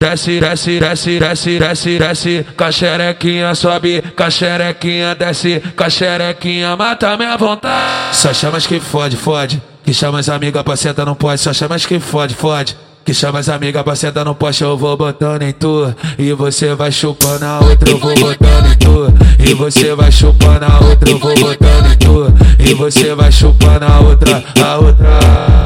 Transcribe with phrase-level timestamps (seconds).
[0.00, 8.16] Desce, desce, desce, desce, desce, desce, caxerequinha sobe, caxerequinha desce, caxerequinha mata minha vontade.
[8.16, 11.84] Só chamas que fode, fode, que chama as amigas pra sentar não pode, só chamas
[11.84, 12.76] que fode, fode.
[13.04, 15.92] Que chama as amigas pra sentar no poste, eu vou botando em tu.
[16.16, 19.14] E você vai chupando a outra, eu vou botando em tu.
[19.40, 22.34] E você vai chupando a outra, eu vou botando em tu.
[22.60, 25.57] E você vai chupando a outra, a outra.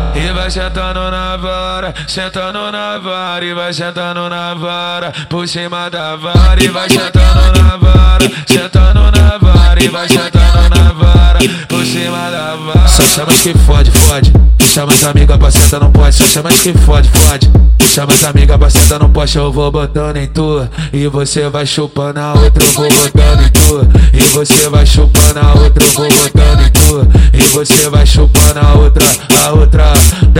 [0.42, 6.16] Vai sentando na vara, sentando na vara, e vai sentando na vara, por cima da
[6.16, 11.38] vara, e vai sentando na vara, sentando na vara, e vai sentando na vara,
[11.68, 12.88] por cima da vara.
[12.88, 14.32] Só chamas que fode, fode.
[14.58, 17.50] Chama as amigas pra sentar no poste, só chamas que fode, fode.
[17.86, 20.68] Chama as amigas pra sentar no poste, eu vou botando em tu.
[20.92, 23.88] E você vai chupando a outra, eu vou botando em tu.
[24.12, 27.08] E você vai chupando a outra, eu vou botando em tu.
[27.32, 29.06] E você vai chupando a outra,
[29.44, 29.92] a outra.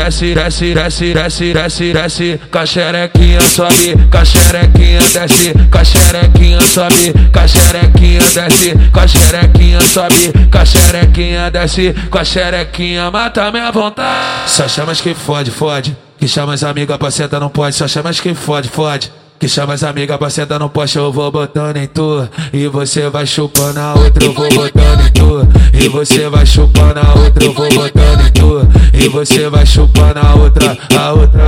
[0.03, 2.41] Desce, desce, desce, desce, desce, desce.
[2.51, 5.55] Caxerequinha sobe, caxerequinha desce.
[5.71, 8.75] Caxerequinha sobe, caxerequinha desce.
[8.93, 11.95] Caxerequinha sobe, caxerequinha desce.
[12.11, 14.51] Caxerequinha mata minha vontade.
[14.51, 15.97] Só chamas que fode, fode.
[16.19, 17.77] Que chama as amigas pra sentar não pode.
[17.77, 19.13] Só chamas que fode, fode.
[19.43, 22.29] Que chama as amigas pra sentar no poste, eu vou botando em tu.
[22.53, 25.49] E você vai chupando a outra, eu vou botando em tu.
[25.75, 28.69] E você vai chupando a outra, eu vou botando em tu.
[28.93, 31.43] E você vai chupando a outra, a outra.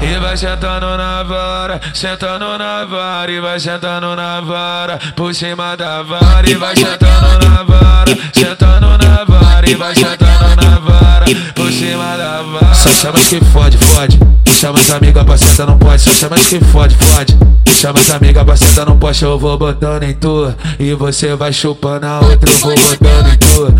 [0.00, 5.76] E vai sentando na vara, sentando na vara, e vai sentando na vara, por cima
[5.76, 11.26] da vara, e vai sentando na vara, sentando na vara, e vai sentando na vara,
[11.54, 12.74] por cima da vara.
[12.74, 14.18] Só chamas que fode, fode.
[14.58, 14.86] Chama as
[15.24, 16.02] pra sentar não pode.
[16.02, 17.38] Só chamas que fode, fode.
[17.66, 18.08] Chama as
[18.44, 19.22] pra sentar não pode.
[19.22, 20.52] Eu vou botando em tu.
[20.80, 23.74] E você vai chupando a outra, eu vou botando em tu.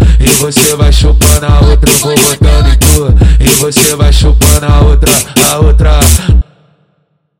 [5.00, 5.37] Chupando